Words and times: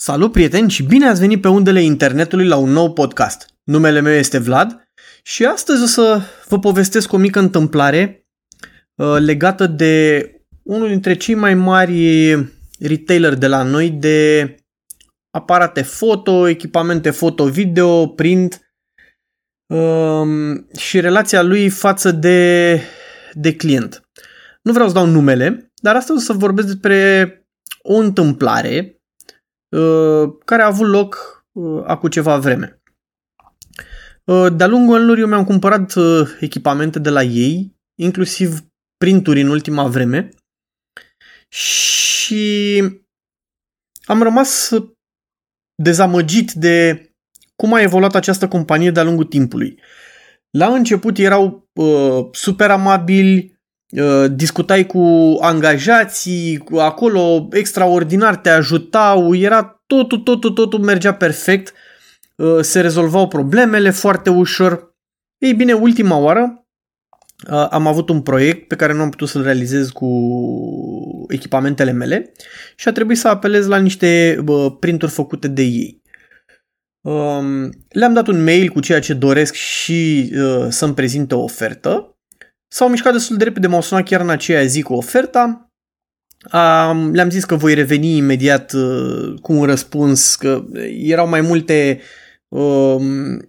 Salut 0.00 0.32
prieteni 0.32 0.70
și 0.70 0.82
bine 0.82 1.08
ați 1.08 1.20
venit 1.20 1.40
pe 1.40 1.48
undele 1.48 1.82
internetului 1.82 2.46
la 2.46 2.56
un 2.56 2.70
nou 2.70 2.92
podcast. 2.92 3.46
Numele 3.64 4.00
meu 4.00 4.12
este 4.12 4.38
Vlad 4.38 4.88
și 5.22 5.44
astăzi 5.44 5.82
o 5.82 5.86
să 5.86 6.20
vă 6.48 6.58
povestesc 6.58 7.12
o 7.12 7.16
mică 7.16 7.38
întâmplare 7.38 8.26
uh, 8.94 9.16
legată 9.18 9.66
de 9.66 10.22
unul 10.62 10.88
dintre 10.88 11.14
cei 11.14 11.34
mai 11.34 11.54
mari 11.54 12.30
retailer 12.78 13.34
de 13.34 13.46
la 13.46 13.62
noi 13.62 13.90
de 13.90 14.54
aparate 15.30 15.82
foto, 15.82 16.46
echipamente 16.46 17.10
foto-video, 17.10 18.06
print 18.06 18.72
um, 19.66 20.68
și 20.76 21.00
relația 21.00 21.42
lui 21.42 21.68
față 21.68 22.10
de, 22.10 22.80
de 23.32 23.54
client. 23.54 24.08
Nu 24.62 24.72
vreau 24.72 24.88
să 24.88 24.94
dau 24.94 25.06
numele, 25.06 25.72
dar 25.74 25.96
astăzi 25.96 26.18
o 26.18 26.22
să 26.22 26.32
vorbesc 26.32 26.66
despre 26.66 27.32
o 27.82 27.94
întâmplare 27.94 28.92
Uh, 28.92 28.97
care 30.44 30.62
a 30.62 30.66
avut 30.66 30.86
loc 30.86 31.44
uh, 31.52 31.82
acum 31.86 32.08
ceva 32.08 32.38
vreme. 32.38 32.80
Uh, 34.24 34.46
de-a 34.56 34.66
lungul 34.66 34.96
anilor 34.96 35.18
eu 35.18 35.26
mi-am 35.26 35.44
cumpărat 35.44 35.94
echipamente 36.40 36.98
de 36.98 37.10
la 37.10 37.22
ei, 37.22 37.76
inclusiv 38.00 38.60
printuri 38.96 39.40
în 39.40 39.48
ultima 39.48 39.88
vreme 39.88 40.28
și 41.48 42.82
am 44.04 44.22
rămas 44.22 44.70
dezamăgit 45.82 46.52
de 46.52 47.02
cum 47.56 47.72
a 47.72 47.80
evoluat 47.80 48.14
această 48.14 48.48
companie 48.48 48.90
de-a 48.90 49.02
lungul 49.02 49.24
timpului. 49.24 49.80
La 50.50 50.74
început 50.74 51.18
erau 51.18 51.68
uh, 51.72 52.28
super 52.32 52.70
amabili, 52.70 53.57
Uh, 53.57 53.57
discutai 54.30 54.86
cu 54.86 55.36
angajații, 55.40 56.56
cu 56.56 56.76
acolo 56.76 57.48
extraordinar 57.52 58.36
te 58.36 58.48
ajutau, 58.48 59.34
era 59.34 59.82
totul, 59.86 60.18
totul, 60.18 60.50
totul 60.50 60.80
mergea 60.80 61.14
perfect, 61.14 61.72
uh, 62.36 62.60
se 62.60 62.80
rezolvau 62.80 63.28
problemele 63.28 63.90
foarte 63.90 64.30
ușor. 64.30 64.96
Ei 65.38 65.54
bine, 65.54 65.72
ultima 65.72 66.16
oară 66.16 66.66
uh, 67.50 67.66
am 67.70 67.86
avut 67.86 68.08
un 68.08 68.22
proiect 68.22 68.68
pe 68.68 68.76
care 68.76 68.92
nu 68.92 69.02
am 69.02 69.10
putut 69.10 69.28
să-l 69.28 69.42
realizez 69.42 69.88
cu 69.88 70.08
echipamentele 71.28 71.92
mele 71.92 72.32
și 72.76 72.88
a 72.88 72.92
trebuit 72.92 73.18
să 73.18 73.28
apelez 73.28 73.66
la 73.66 73.78
niște 73.78 74.44
printuri 74.80 75.12
făcute 75.12 75.48
de 75.48 75.62
ei. 75.62 76.02
Um, 77.00 77.70
le-am 77.88 78.12
dat 78.12 78.26
un 78.26 78.44
mail 78.44 78.68
cu 78.68 78.80
ceea 78.80 79.00
ce 79.00 79.14
doresc 79.14 79.54
și 79.54 80.32
să-mi 80.68 80.94
prezinte 80.94 81.34
o 81.34 81.42
ofertă 81.42 82.17
S-au 82.68 82.88
mișcat 82.88 83.12
destul 83.12 83.36
de 83.36 83.44
repede, 83.44 83.66
m-au 83.66 83.80
sunat 83.80 84.04
chiar 84.04 84.20
în 84.20 84.30
aceea 84.30 84.64
zi 84.64 84.82
cu 84.82 84.94
oferta. 84.94 85.70
Um, 86.52 87.12
le-am 87.12 87.30
zis 87.30 87.44
că 87.44 87.54
voi 87.54 87.74
reveni 87.74 88.16
imediat 88.16 88.72
uh, 88.72 89.34
cu 89.40 89.52
un 89.52 89.64
răspuns, 89.64 90.34
că 90.34 90.64
erau 91.02 91.28
mai 91.28 91.40
multe 91.40 92.00
uh, 92.48 92.96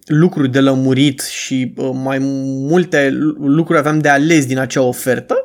lucruri 0.06 0.50
de 0.50 0.60
lămurit 0.60 1.22
și 1.22 1.74
uh, 1.76 1.92
mai 1.94 2.18
multe 2.70 3.10
lucruri 3.38 3.80
aveam 3.80 4.00
de 4.00 4.10
ales 4.10 4.46
din 4.46 4.58
acea 4.58 4.82
ofertă. 4.82 5.36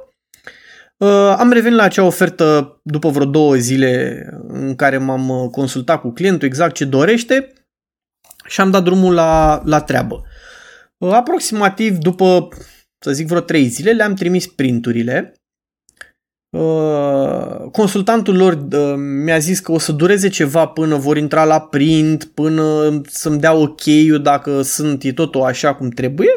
Uh, 0.97 1.35
am 1.39 1.53
revenit 1.53 1.77
la 1.77 1.83
acea 1.83 2.03
ofertă 2.03 2.81
după 2.83 3.09
vreo 3.09 3.27
două 3.27 3.55
zile 3.55 4.27
în 4.49 4.75
care 4.75 4.99
m-am 4.99 5.29
uh, 5.29 5.51
consultat 5.51 6.01
cu 6.01 6.11
clientul 6.11 6.49
exact 6.49 6.75
ce 6.75 6.85
dorește 6.85 7.53
și 8.47 8.61
am 8.61 8.71
dat 8.71 8.83
drumul 8.83 9.15
la, 9.15 9.63
la 9.65 9.81
treabă. 9.81 10.23
Uh, 10.99 11.13
aproximativ 11.13 11.97
după 11.97 12.49
să 13.05 13.13
zic 13.13 13.27
vreo 13.27 13.41
trei 13.41 13.67
zile, 13.67 13.93
le-am 13.93 14.15
trimis 14.15 14.47
printurile. 14.47 15.35
Uh, 16.57 17.71
consultantul 17.73 18.37
lor 18.37 18.67
uh, 18.73 18.95
mi-a 18.97 19.39
zis 19.39 19.61
că 19.61 19.73
o 19.73 19.79
să 19.79 19.93
dureze 19.93 20.29
ceva 20.29 20.67
până 20.67 20.97
vor 20.97 21.17
intra 21.17 21.45
la 21.45 21.61
print, 21.61 22.25
până 22.25 23.01
să-mi 23.07 23.39
dea 23.39 23.55
ok-ul 23.55 24.21
dacă 24.23 24.63
sunt 24.63 25.03
e 25.03 25.13
totul 25.13 25.43
așa 25.43 25.75
cum 25.75 25.89
trebuie. 25.89 26.29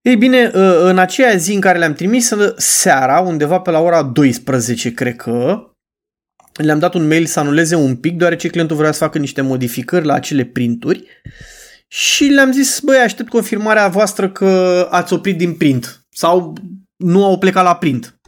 Ei 0.00 0.16
bine, 0.16 0.50
uh, 0.54 0.78
în 0.80 0.98
aceea 0.98 1.36
zi 1.36 1.54
în 1.54 1.60
care 1.60 1.78
le-am 1.78 1.94
trimis, 1.94 2.32
seara, 2.56 3.20
undeva 3.20 3.60
pe 3.60 3.70
la 3.70 3.80
ora 3.80 4.02
12, 4.02 4.92
cred 4.92 5.16
că, 5.16 5.70
le-am 6.52 6.78
dat 6.78 6.94
un 6.94 7.06
mail 7.06 7.26
să 7.26 7.40
anuleze 7.40 7.74
un 7.74 7.96
pic, 7.96 8.16
deoarece 8.16 8.48
clientul 8.48 8.76
vrea 8.76 8.92
să 8.92 9.04
facă 9.04 9.18
niște 9.18 9.40
modificări 9.40 10.04
la 10.04 10.14
acele 10.14 10.44
printuri. 10.44 10.98
Uh, 10.98 11.56
și 11.88 12.24
le-am 12.24 12.52
zis, 12.52 12.80
băi, 12.80 12.96
aștept 12.96 13.28
confirmarea 13.28 13.88
voastră 13.88 14.30
că 14.30 14.46
ați 14.90 15.12
oprit 15.12 15.36
din 15.36 15.56
print 15.56 16.06
sau 16.10 16.54
nu 16.96 17.24
au 17.24 17.38
plecat 17.38 17.64
la 17.64 17.76
print. 17.76 18.20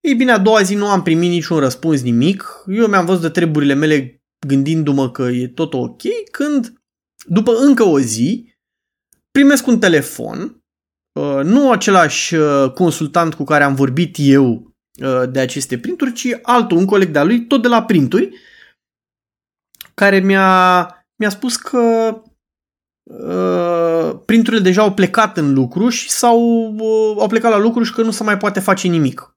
Ei 0.00 0.14
bine, 0.14 0.32
a 0.32 0.38
doua 0.38 0.62
zi 0.62 0.74
nu 0.74 0.88
am 0.88 1.02
primit 1.02 1.30
niciun 1.30 1.58
răspuns, 1.58 2.02
nimic. 2.02 2.64
Eu 2.66 2.86
mi-am 2.86 3.06
văzut 3.06 3.22
de 3.22 3.28
treburile 3.28 3.74
mele 3.74 4.22
gândindu-mă 4.46 5.10
că 5.10 5.22
e 5.22 5.48
tot 5.48 5.74
ok, 5.74 6.02
când, 6.30 6.82
după 7.26 7.56
încă 7.56 7.82
o 7.82 8.00
zi, 8.00 8.54
primesc 9.30 9.66
un 9.66 9.78
telefon, 9.78 10.62
uh, 11.20 11.40
nu 11.42 11.70
același 11.70 12.34
uh, 12.34 12.72
consultant 12.72 13.34
cu 13.34 13.44
care 13.44 13.64
am 13.64 13.74
vorbit 13.74 14.14
eu 14.18 14.74
uh, 15.02 15.30
de 15.30 15.40
aceste 15.40 15.78
printuri, 15.78 16.12
ci 16.12 16.26
altul, 16.42 16.76
un 16.76 16.86
coleg 16.86 17.08
de-a 17.08 17.24
lui, 17.24 17.46
tot 17.46 17.62
de 17.62 17.68
la 17.68 17.84
printuri, 17.84 18.36
care 19.94 20.18
mi-a 20.18 20.99
mi-a 21.20 21.28
spus 21.28 21.56
că 21.56 22.14
uh, 23.02 24.20
printurile 24.24 24.62
deja 24.62 24.82
au 24.82 24.92
plecat 24.92 25.36
în 25.36 25.52
lucru 25.52 25.88
și 25.88 26.10
sau 26.10 26.40
uh, 26.78 27.16
au 27.18 27.26
plecat 27.26 27.50
la 27.50 27.58
lucru 27.58 27.82
și 27.82 27.92
că 27.92 28.02
nu 28.02 28.10
se 28.10 28.22
mai 28.22 28.36
poate 28.36 28.60
face 28.60 28.88
nimic. 28.88 29.34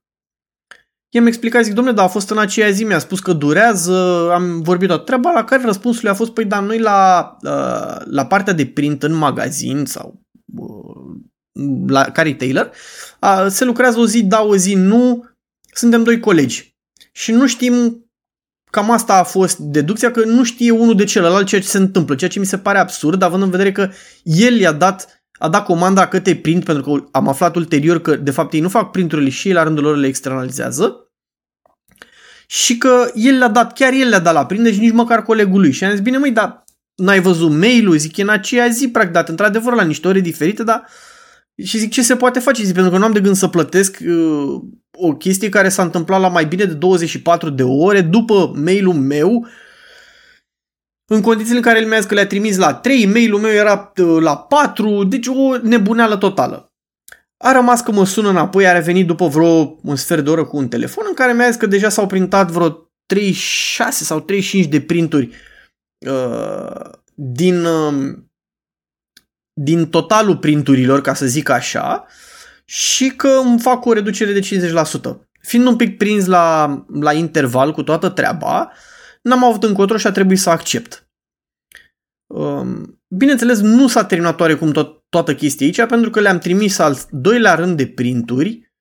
I-am 1.14 1.26
explicat, 1.26 1.64
zic, 1.64 1.74
domnule, 1.74 1.96
dar 1.96 2.04
a 2.04 2.08
fost 2.08 2.30
în 2.30 2.38
aceea 2.38 2.70
zi, 2.70 2.84
mi-a 2.84 2.98
spus 2.98 3.20
că 3.20 3.32
durează, 3.32 4.28
am 4.32 4.60
vorbit 4.62 4.88
toată 4.88 5.04
treaba, 5.04 5.30
la 5.30 5.44
care 5.44 5.62
răspunsul 5.64 6.08
a 6.08 6.14
fost, 6.14 6.32
păi, 6.32 6.44
dar 6.44 6.62
noi 6.62 6.78
la, 6.78 7.36
uh, 7.42 8.04
la 8.04 8.26
partea 8.26 8.52
de 8.52 8.66
print 8.66 9.02
în 9.02 9.12
magazin 9.12 9.84
sau 9.84 10.20
uh, 10.56 11.16
la 11.86 12.04
care 12.04 12.34
Taylor, 12.34 12.70
uh, 13.20 13.46
se 13.48 13.64
lucrează 13.64 13.98
o 13.98 14.06
zi, 14.06 14.24
da, 14.24 14.42
o 14.42 14.56
zi, 14.56 14.74
nu, 14.74 15.24
suntem 15.72 16.02
doi 16.02 16.20
colegi 16.20 16.76
și 17.12 17.32
nu 17.32 17.46
știm 17.46 18.03
Cam 18.74 18.90
asta 18.90 19.14
a 19.14 19.22
fost 19.22 19.58
deducția, 19.58 20.10
că 20.10 20.24
nu 20.24 20.44
știe 20.44 20.70
unul 20.70 20.96
de 20.96 21.04
celălalt 21.04 21.46
ceea 21.46 21.60
ce 21.60 21.66
se 21.66 21.78
întâmplă, 21.78 22.14
ceea 22.14 22.30
ce 22.30 22.38
mi 22.38 22.46
se 22.46 22.58
pare 22.58 22.78
absurd, 22.78 23.22
având 23.22 23.42
în 23.42 23.50
vedere 23.50 23.72
că 23.72 23.90
el 24.22 24.58
i-a 24.58 24.72
dat, 24.72 25.24
a 25.32 25.48
dat 25.48 25.64
comanda 25.64 26.08
către 26.08 26.36
print, 26.36 26.64
pentru 26.64 26.82
că 26.82 27.04
am 27.12 27.28
aflat 27.28 27.56
ulterior 27.56 28.00
că 28.00 28.16
de 28.16 28.30
fapt 28.30 28.52
ei 28.52 28.60
nu 28.60 28.68
fac 28.68 28.90
printurile 28.90 29.28
și 29.28 29.48
ei 29.48 29.54
la 29.54 29.62
rândul 29.62 29.84
lor 29.84 29.96
le 29.96 30.06
externalizează, 30.06 31.10
și 32.46 32.78
că 32.78 33.10
el 33.14 33.38
le-a 33.38 33.48
dat, 33.48 33.72
chiar 33.72 33.92
el 33.92 34.08
le-a 34.08 34.18
dat 34.18 34.34
la 34.34 34.46
print, 34.46 34.62
deci 34.62 34.78
nici 34.78 34.92
măcar 34.92 35.22
colegul 35.22 35.60
lui. 35.60 35.72
Și 35.72 35.84
am 35.84 35.90
zis, 35.90 36.00
bine 36.00 36.18
măi, 36.18 36.30
dar 36.30 36.64
n-ai 36.94 37.20
văzut 37.20 37.50
mail-ul? 37.50 37.96
Zic, 37.96 38.16
e 38.16 38.22
în 38.22 38.28
aceea 38.28 38.68
zi, 38.68 38.88
practic, 38.88 39.12
dat 39.12 39.28
într-adevăr 39.28 39.74
la 39.74 39.82
niște 39.82 40.08
ore 40.08 40.20
diferite, 40.20 40.62
dar 40.62 40.86
și 41.62 41.78
zic, 41.78 41.90
ce 41.90 42.02
se 42.02 42.16
poate 42.16 42.38
face? 42.38 42.62
Zic, 42.62 42.74
pentru 42.74 42.92
că 42.92 42.98
nu 42.98 43.04
am 43.04 43.12
de 43.12 43.20
gând 43.20 43.36
să 43.36 43.48
plătesc 43.48 43.98
uh, 44.06 44.60
o 44.98 45.14
chestie 45.14 45.48
care 45.48 45.68
s-a 45.68 45.82
întâmplat 45.82 46.20
la 46.20 46.28
mai 46.28 46.46
bine 46.46 46.64
de 46.64 46.74
24 46.74 47.50
de 47.50 47.62
ore 47.62 48.00
după 48.00 48.52
mailul 48.56 48.94
meu, 48.94 49.46
în 51.06 51.20
condițiile 51.20 51.56
în 51.56 51.62
care 51.62 51.80
el 51.80 51.86
mi-a 51.86 51.98
zis 51.98 52.06
că 52.06 52.14
le-a 52.14 52.26
trimis 52.26 52.56
la 52.56 52.74
3, 52.74 53.06
mailul 53.06 53.40
meu 53.40 53.50
era 53.50 53.92
uh, 53.96 54.20
la 54.20 54.36
4, 54.36 55.04
deci 55.04 55.26
o 55.26 55.56
nebuneală 55.62 56.16
totală. 56.16 56.72
A 57.36 57.52
rămas 57.52 57.80
că 57.80 57.92
mă 57.92 58.04
sună 58.04 58.28
înapoi, 58.28 58.66
a 58.66 58.72
revenit 58.72 59.06
după 59.06 59.26
vreo 59.26 59.78
un 59.82 59.96
sfert 59.96 60.24
de 60.24 60.30
oră 60.30 60.44
cu 60.44 60.56
un 60.56 60.68
telefon 60.68 61.04
în 61.08 61.14
care 61.14 61.32
mi-a 61.32 61.46
zis 61.46 61.56
că 61.56 61.66
deja 61.66 61.88
s-au 61.88 62.06
printat 62.06 62.50
vreo 62.50 62.90
36 63.06 64.04
sau 64.04 64.20
35 64.20 64.66
de 64.66 64.80
printuri 64.80 65.30
uh, 66.06 66.90
din, 67.14 67.64
uh, 67.64 68.14
din 69.60 69.88
totalul 69.88 70.36
printurilor, 70.36 71.00
ca 71.00 71.14
să 71.14 71.26
zic 71.26 71.48
așa, 71.48 72.06
și 72.64 73.08
că 73.08 73.28
îmi 73.28 73.60
fac 73.60 73.84
o 73.84 73.92
reducere 73.92 74.32
de 74.32 74.40
50%. 74.40 75.26
Fiind 75.40 75.66
un 75.66 75.76
pic 75.76 75.96
prins 75.96 76.26
la, 76.26 76.84
la 77.00 77.12
interval 77.12 77.72
cu 77.72 77.82
toată 77.82 78.08
treaba, 78.08 78.72
n-am 79.22 79.44
avut 79.44 79.62
încotro 79.62 79.96
și 79.96 80.06
a 80.06 80.12
trebuit 80.12 80.38
să 80.38 80.50
accept. 80.50 81.08
Um, 82.26 83.00
bineînțeles, 83.08 83.60
nu 83.60 83.88
s-a 83.88 84.04
terminat 84.04 84.40
oarecum 84.40 84.72
tot, 84.72 85.04
toată 85.08 85.34
chestia 85.34 85.66
aici, 85.66 85.86
pentru 85.86 86.10
că 86.10 86.20
le-am 86.20 86.38
trimis 86.38 86.78
al 86.78 86.98
doilea 87.10 87.54
rând 87.54 87.76
de 87.76 87.86
printuri, 87.86 88.72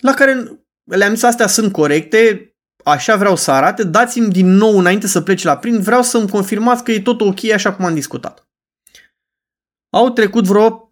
la 0.00 0.14
care 0.14 0.60
le-am 0.84 1.14
zis 1.14 1.22
astea 1.22 1.46
sunt 1.46 1.72
corecte, 1.72 2.50
așa 2.84 3.16
vreau 3.16 3.36
să 3.36 3.50
arate, 3.50 3.84
dați-mi 3.84 4.30
din 4.30 4.46
nou 4.46 4.78
înainte 4.78 5.06
să 5.06 5.20
pleci 5.20 5.42
la 5.42 5.56
print, 5.56 5.78
vreau 5.78 6.02
să-mi 6.02 6.28
confirmați 6.28 6.84
că 6.84 6.92
e 6.92 7.00
tot 7.00 7.20
ok 7.20 7.44
așa 7.44 7.74
cum 7.74 7.84
am 7.84 7.94
discutat. 7.94 8.45
Au 9.96 10.10
trecut 10.10 10.44
vreo 10.44 10.88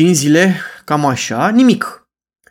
4-5 0.00 0.10
zile, 0.12 0.54
cam 0.84 1.04
așa, 1.04 1.48
nimic. 1.48 2.08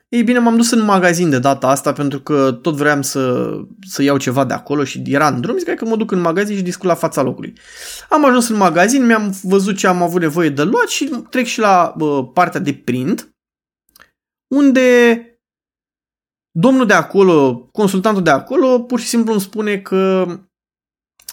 Ei 0.09 0.23
bine, 0.23 0.39
m-am 0.39 0.55
dus 0.55 0.71
în 0.71 0.83
magazin 0.83 1.29
de 1.29 1.39
data 1.39 1.67
asta 1.67 1.93
pentru 1.93 2.19
că 2.19 2.51
tot 2.61 2.75
vreau 2.75 3.01
să, 3.01 3.51
să 3.87 4.03
iau 4.03 4.17
ceva 4.17 4.45
de 4.45 4.53
acolo 4.53 4.83
și 4.83 5.01
era 5.05 5.27
în 5.27 5.41
drum, 5.41 5.57
zic 5.57 5.75
că 5.75 5.85
mă 5.85 5.95
duc 5.95 6.11
în 6.11 6.19
magazin 6.19 6.55
și 6.55 6.61
discut 6.61 6.87
la 6.87 6.95
fața 6.95 7.21
locului. 7.21 7.53
Am 8.09 8.25
ajuns 8.25 8.49
în 8.49 8.55
magazin, 8.55 9.05
mi-am 9.05 9.39
văzut 9.43 9.77
ce 9.77 9.87
am 9.87 10.01
avut 10.01 10.21
nevoie 10.21 10.49
de 10.49 10.63
luat 10.63 10.87
și 10.87 11.23
trec 11.29 11.45
și 11.45 11.59
la 11.59 11.93
bă, 11.97 12.27
partea 12.27 12.59
de 12.59 12.73
print, 12.73 13.35
unde 14.55 15.17
Domnul 16.51 16.85
de 16.85 16.93
acolo, 16.93 17.69
consultantul 17.71 18.23
de 18.23 18.29
acolo, 18.29 18.79
pur 18.79 18.99
și 18.99 19.07
simplu 19.07 19.31
îmi 19.31 19.41
spune 19.41 19.77
că 19.77 20.25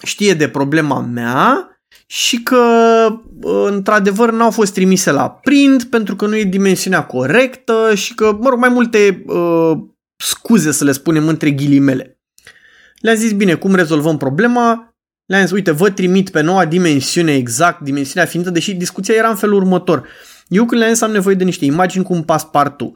știe 0.03 0.35
de 0.35 0.49
problema 0.49 1.01
mea 1.01 1.71
și 2.12 2.43
că 2.43 2.65
într-adevăr 3.43 4.33
n-au 4.33 4.51
fost 4.51 4.73
trimise 4.73 5.11
la 5.11 5.31
print 5.31 5.85
pentru 5.85 6.17
că 6.17 6.27
nu 6.27 6.37
e 6.37 6.45
dimensiunea 6.45 7.05
corectă 7.05 7.95
și 7.95 8.15
că, 8.15 8.37
mă 8.41 8.49
rog, 8.49 8.59
mai 8.59 8.69
multe 8.69 9.25
uh, 9.27 9.73
scuze 10.17 10.73
să 10.73 10.85
le 10.85 10.93
spunem 10.93 11.29
între 11.29 11.51
ghilimele. 11.51 12.21
Le-am 13.01 13.17
zis, 13.17 13.33
bine, 13.33 13.55
cum 13.55 13.75
rezolvăm 13.75 14.17
problema? 14.17 14.95
Le-am 15.27 15.43
zis, 15.43 15.51
uite, 15.51 15.71
vă 15.71 15.91
trimit 15.91 16.31
pe 16.31 16.41
noua 16.41 16.65
dimensiune 16.65 17.35
exact, 17.35 17.81
dimensiunea 17.81 18.29
finită, 18.29 18.51
deși 18.51 18.75
discuția 18.75 19.15
era 19.15 19.29
în 19.29 19.37
felul 19.37 19.56
următor. 19.56 20.09
Eu 20.49 20.65
când 20.65 20.81
le-am 20.81 20.93
zis 20.93 21.03
am 21.03 21.11
nevoie 21.11 21.35
de 21.35 21.45
niște 21.45 21.65
imagini 21.65 22.05
cu 22.05 22.13
un 22.13 22.23
paspartu. 22.23 22.93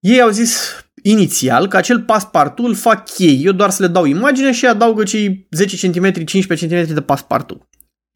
Ei 0.00 0.20
au 0.20 0.30
zis 0.30 0.84
inițial 1.02 1.68
că 1.68 1.76
acel 1.76 2.00
paspartu 2.00 2.62
îl 2.62 2.74
fac 2.74 3.18
ei. 3.18 3.40
Eu 3.44 3.52
doar 3.52 3.70
să 3.70 3.82
le 3.82 3.88
dau 3.88 4.04
imagine 4.04 4.52
și 4.52 4.66
adaugă 4.66 5.02
cei 5.02 5.46
10 5.50 5.90
cm, 5.90 6.24
15 6.24 6.66
cm 6.66 6.94
de 6.94 7.02
paspartu. 7.02 7.68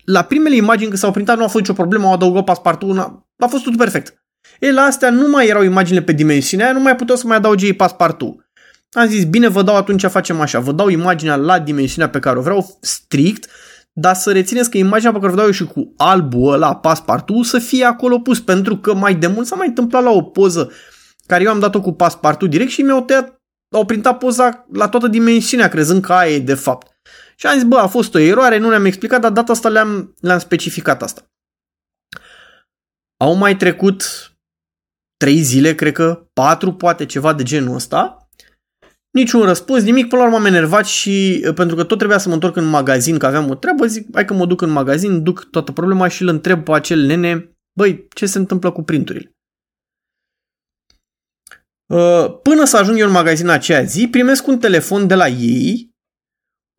La 0.05 0.23
primele 0.23 0.57
imagini 0.57 0.89
când 0.89 0.99
s-au 0.99 1.11
printat 1.11 1.37
nu 1.37 1.45
a 1.45 1.47
fost 1.47 1.59
nicio 1.59 1.73
problemă, 1.73 2.07
au 2.07 2.13
adăugat 2.13 2.45
paspartu, 2.45 2.91
a 3.37 3.47
fost 3.47 3.65
tot 3.65 3.77
perfect. 3.77 4.25
Ei, 4.61 4.73
la 4.73 4.83
astea 4.83 5.11
nu 5.11 5.29
mai 5.29 5.47
erau 5.49 5.63
imaginile 5.63 6.05
pe 6.05 6.13
dimensiunea 6.13 6.73
nu 6.73 6.81
mai 6.81 6.97
puteau 6.97 7.17
să 7.17 7.27
mai 7.27 7.37
adauge 7.37 7.67
ei 7.67 7.73
paspartu. 7.73 8.47
Am 8.93 9.09
zis, 9.09 9.25
bine, 9.25 9.49
vă 9.49 9.63
dau 9.63 9.77
atunci 9.77 10.05
facem 10.05 10.41
așa, 10.41 10.61
vă 10.61 10.73
dau 10.73 10.89
imaginea 10.89 11.37
la 11.37 11.59
dimensiunea 11.59 12.11
pe 12.11 12.19
care 12.19 12.39
o 12.39 12.43
vreau 12.43 12.79
strict, 12.81 13.51
dar 13.93 14.15
să 14.15 14.33
rețineți 14.33 14.71
că 14.71 14.79
imaginea 14.79 15.13
pe 15.13 15.19
care 15.19 15.33
o 15.33 15.37
dau 15.37 15.45
eu 15.45 15.51
și 15.51 15.65
cu 15.65 15.93
albul 15.97 16.53
ăla, 16.53 16.77
paspartu, 16.77 17.43
să 17.43 17.59
fie 17.59 17.85
acolo 17.85 18.19
pus, 18.19 18.41
pentru 18.41 18.77
că 18.77 18.95
mai 18.95 19.15
de 19.15 19.27
mult 19.27 19.47
s-a 19.47 19.57
mai 19.57 19.67
întâmplat 19.67 20.03
la 20.03 20.11
o 20.11 20.23
poză 20.23 20.73
care 21.33 21.45
eu 21.45 21.51
am 21.51 21.59
dat-o 21.59 21.81
cu 21.81 21.93
paspartu 21.93 22.47
direct 22.47 22.71
și 22.71 22.83
mi-au 22.83 23.03
tăiat, 23.03 23.37
au 23.75 23.85
printat 23.85 24.19
poza 24.19 24.67
la 24.73 24.89
toată 24.89 25.07
dimensiunea, 25.07 25.69
crezând 25.69 26.03
că 26.03 26.13
aia 26.13 26.35
e 26.35 26.39
de 26.39 26.55
fapt. 26.55 26.97
Și 27.37 27.47
am 27.47 27.55
zis, 27.55 27.65
bă, 27.65 27.77
a 27.77 27.87
fost 27.87 28.15
o 28.15 28.19
eroare, 28.19 28.59
nu 28.59 28.69
ne-am 28.69 28.85
explicat, 28.85 29.21
dar 29.21 29.31
data 29.33 29.53
asta 29.53 29.69
le-am, 29.69 30.15
le-am 30.21 30.39
specificat 30.39 31.03
asta. 31.03 31.23
Au 33.25 33.35
mai 33.35 33.57
trecut 33.57 34.03
trei 35.17 35.39
zile, 35.39 35.75
cred 35.75 35.93
că, 35.93 36.27
patru, 36.33 36.73
poate 36.73 37.07
ceva 37.07 37.33
de 37.33 37.43
genul 37.43 37.75
ăsta, 37.75 38.23
Niciun 39.13 39.43
răspuns, 39.43 39.83
nimic, 39.83 40.09
până 40.09 40.21
la 40.21 40.27
urmă 40.27 40.39
am 40.39 40.45
enervat 40.45 40.87
și 40.87 41.47
pentru 41.55 41.77
că 41.77 41.85
tot 41.85 41.99
trebuia 41.99 42.19
să 42.19 42.29
mă 42.29 42.35
întorc 42.35 42.57
în 42.57 42.65
magazin, 42.65 43.19
că 43.19 43.27
aveam 43.27 43.51
o 43.51 43.55
treabă, 43.55 43.87
zic, 43.87 44.07
hai 44.13 44.25
că 44.25 44.35
mă 44.35 44.47
duc 44.47 44.61
în 44.61 44.71
magazin, 44.71 45.23
duc 45.23 45.51
toată 45.51 45.73
problema 45.73 46.09
și 46.09 46.23
îl 46.23 46.29
întreb 46.29 46.65
pe 46.65 46.73
acel 46.73 47.01
nene, 47.01 47.57
băi, 47.79 48.07
ce 48.15 48.27
se 48.27 48.39
întâmplă 48.39 48.71
cu 48.71 48.83
printurile? 48.83 49.33
Până 52.43 52.65
să 52.65 52.77
ajung 52.77 52.99
eu 52.99 53.07
în 53.07 53.13
magazin 53.13 53.49
aceea 53.49 53.83
zi, 53.83 54.09
primesc 54.11 54.47
un 54.47 54.59
telefon 54.59 55.07
de 55.07 55.15
la 55.15 55.29
ei, 55.29 55.91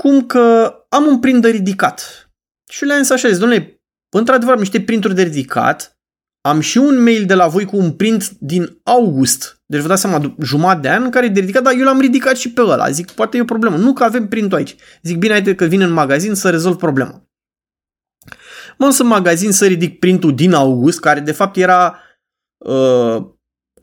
cum 0.03 0.25
că 0.25 0.75
am 0.89 1.05
un 1.05 1.19
print 1.19 1.41
de 1.41 1.49
ridicat. 1.49 2.29
Și 2.71 2.85
le-am 2.85 3.01
zis 3.01 3.09
așa, 3.09 3.27
zis, 3.27 3.37
domnule, 3.37 3.81
într-adevăr 4.15 4.53
am 4.53 4.59
niște 4.59 4.81
printuri 4.81 5.15
de 5.15 5.23
ridicat, 5.23 5.97
am 6.41 6.59
și 6.59 6.77
un 6.77 7.03
mail 7.03 7.25
de 7.25 7.33
la 7.33 7.47
voi 7.47 7.65
cu 7.65 7.77
un 7.77 7.91
print 7.91 8.29
din 8.29 8.79
august. 8.83 9.61
Deci 9.65 9.81
vă 9.81 9.87
dați 9.87 10.01
seama, 10.01 10.35
jumătate 10.41 10.79
de 10.79 10.89
an 10.89 11.03
în 11.03 11.09
care 11.09 11.25
e 11.25 11.29
de 11.29 11.39
ridicat, 11.39 11.63
dar 11.63 11.73
eu 11.73 11.83
l-am 11.83 11.99
ridicat 11.99 12.37
și 12.37 12.53
pe 12.53 12.61
ăla. 12.61 12.89
Zic, 12.89 13.11
poate 13.11 13.37
e 13.37 13.41
o 13.41 13.45
problemă. 13.45 13.77
Nu 13.77 13.93
că 13.93 14.03
avem 14.03 14.27
printul 14.27 14.57
aici. 14.57 14.75
Zic, 15.01 15.17
bine, 15.17 15.33
haide 15.33 15.55
că 15.55 15.65
vin 15.65 15.81
în 15.81 15.91
magazin 15.91 16.33
să 16.33 16.49
rezolv 16.49 16.75
problema. 16.75 17.27
Mă 18.77 18.95
în 18.99 19.07
magazin 19.07 19.51
să 19.51 19.65
ridic 19.65 19.99
printul 19.99 20.35
din 20.35 20.53
august, 20.53 20.99
care 20.99 21.19
de 21.19 21.31
fapt 21.31 21.57
era 21.57 21.99
uh, 22.57 23.32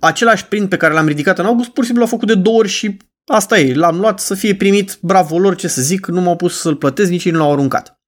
același 0.01 0.47
print 0.47 0.69
pe 0.69 0.77
care 0.77 0.95
l-am 0.95 1.07
ridicat 1.07 1.39
în 1.39 1.45
august, 1.45 1.69
pur 1.69 1.83
și 1.83 1.89
simplu 1.89 2.05
l-a 2.05 2.11
făcut 2.11 2.29
de 2.29 2.35
două 2.35 2.57
ori 2.57 2.69
și 2.69 2.97
asta 3.33 3.59
e. 3.59 3.75
L-am 3.75 3.99
luat 3.99 4.21
să 4.21 4.35
fie 4.35 4.55
primit, 4.55 4.99
bravo 5.01 5.39
lor, 5.39 5.55
ce 5.55 5.69
să 5.69 5.83
zic, 5.83 6.07
nu 6.07 6.21
m-au 6.21 6.37
pus 6.37 6.61
să-l 6.61 6.77
plătesc, 6.77 7.11
nici 7.11 7.25
ei 7.25 7.33
nu 7.33 7.39
l-au 7.39 7.53
aruncat. 7.53 8.01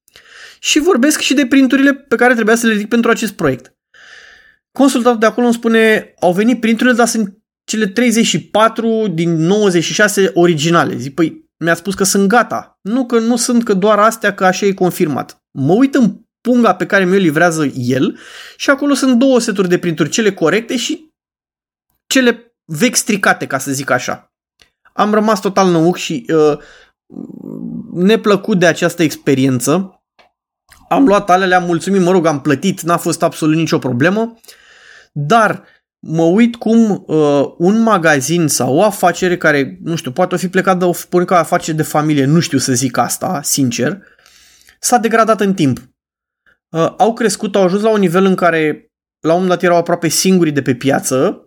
Și 0.60 0.78
vorbesc 0.78 1.20
și 1.20 1.34
de 1.34 1.46
printurile 1.46 1.94
pe 1.94 2.16
care 2.16 2.34
trebuia 2.34 2.56
să 2.56 2.66
le 2.66 2.72
ridic 2.72 2.88
pentru 2.88 3.10
acest 3.10 3.32
proiect. 3.32 3.74
Consultatul 4.78 5.18
de 5.18 5.26
acolo 5.26 5.46
îmi 5.46 5.54
spune, 5.54 6.14
au 6.20 6.32
venit 6.32 6.60
printurile, 6.60 6.94
dar 6.94 7.06
sunt 7.06 7.38
cele 7.64 7.86
34 7.86 9.08
din 9.14 9.36
96 9.36 10.30
originale. 10.34 10.96
Zic, 10.96 11.14
păi, 11.14 11.50
mi-a 11.64 11.74
spus 11.74 11.94
că 11.94 12.04
sunt 12.04 12.28
gata. 12.28 12.78
Nu 12.80 13.06
că 13.06 13.18
nu 13.18 13.36
sunt, 13.36 13.64
că 13.64 13.74
doar 13.74 13.98
astea, 13.98 14.34
că 14.34 14.44
așa 14.44 14.66
e 14.66 14.72
confirmat. 14.72 15.42
Mă 15.58 15.72
uit 15.72 15.94
în 15.94 16.20
punga 16.40 16.74
pe 16.74 16.86
care 16.86 17.04
mi-o 17.04 17.18
livrează 17.18 17.72
el 17.74 18.18
și 18.56 18.70
acolo 18.70 18.94
sunt 18.94 19.18
două 19.18 19.40
seturi 19.40 19.68
de 19.68 19.78
printuri, 19.78 20.08
cele 20.08 20.32
corecte 20.32 20.76
și 20.76 21.11
cele 22.12 22.54
vechi 22.64 22.96
stricate, 22.96 23.46
ca 23.46 23.58
să 23.58 23.72
zic 23.72 23.90
așa. 23.90 24.32
Am 24.92 25.14
rămas 25.14 25.40
total 25.40 25.70
năuc 25.70 25.96
și 25.96 26.26
uh, 26.28 26.58
neplăcut 27.92 28.58
de 28.58 28.66
această 28.66 29.02
experiență. 29.02 30.02
Am 30.88 31.06
luat 31.06 31.30
alea, 31.30 31.58
am 31.58 31.64
mulțumit, 31.64 32.02
mă 32.02 32.10
rog, 32.10 32.26
am 32.26 32.40
plătit, 32.40 32.80
n-a 32.80 32.96
fost 32.96 33.22
absolut 33.22 33.56
nicio 33.56 33.78
problemă. 33.78 34.38
Dar 35.12 35.64
mă 35.98 36.22
uit 36.22 36.56
cum 36.56 37.04
uh, 37.06 37.54
un 37.58 37.82
magazin 37.82 38.48
sau 38.48 38.74
o 38.74 38.82
afacere 38.82 39.36
care, 39.36 39.78
nu 39.82 39.96
știu, 39.96 40.12
poate 40.12 40.34
o 40.34 40.38
fi 40.38 40.48
plecat 40.48 40.78
de 40.78 40.84
o 40.84 40.92
pornit 41.08 41.28
ca 41.28 41.38
afacere 41.38 41.76
de 41.76 41.82
familie, 41.82 42.24
nu 42.24 42.40
știu 42.40 42.58
să 42.58 42.72
zic 42.72 42.96
asta, 42.96 43.40
sincer, 43.42 44.02
s-a 44.80 44.98
degradat 44.98 45.40
în 45.40 45.54
timp. 45.54 45.78
Uh, 46.68 46.94
au 46.96 47.12
crescut, 47.12 47.56
au 47.56 47.62
ajuns 47.62 47.82
la 47.82 47.90
un 47.90 48.00
nivel 48.00 48.24
în 48.24 48.34
care 48.34 48.90
la 49.20 49.32
un 49.32 49.40
moment 49.40 49.48
dat 49.48 49.62
erau 49.62 49.76
aproape 49.76 50.08
singuri 50.08 50.50
de 50.50 50.62
pe 50.62 50.74
piață 50.74 51.46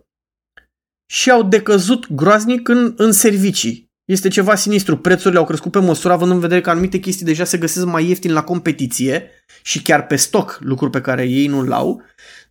și 1.06 1.30
au 1.30 1.42
decăzut 1.42 2.12
groaznic 2.12 2.68
în, 2.68 2.94
în 2.96 3.12
servicii. 3.12 3.84
Este 4.04 4.28
ceva 4.28 4.54
sinistru. 4.54 4.98
Prețurile 4.98 5.38
au 5.38 5.46
crescut 5.46 5.72
pe 5.72 5.78
măsură, 5.78 6.12
având 6.12 6.30
în 6.30 6.40
vedere 6.40 6.60
că 6.60 6.70
anumite 6.70 6.98
chestii 6.98 7.26
deja 7.26 7.44
se 7.44 7.58
găsesc 7.58 7.84
mai 7.84 8.08
ieftin 8.08 8.32
la 8.32 8.42
competiție 8.42 9.30
și 9.62 9.82
chiar 9.82 10.06
pe 10.06 10.16
stoc, 10.16 10.58
lucruri 10.60 10.90
pe 10.90 11.00
care 11.00 11.24
ei 11.24 11.46
nu 11.46 11.62
l-au 11.62 12.02